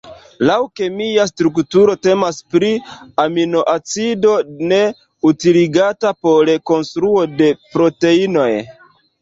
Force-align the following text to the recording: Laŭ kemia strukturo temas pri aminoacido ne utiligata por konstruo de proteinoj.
Laŭ 0.49 0.55
kemia 0.77 1.25
strukturo 1.31 1.93
temas 2.07 2.39
pri 2.55 2.69
aminoacido 3.25 4.31
ne 4.71 4.81
utiligata 5.33 6.15
por 6.27 6.53
konstruo 6.73 7.23
de 7.43 7.53
proteinoj. 7.77 8.51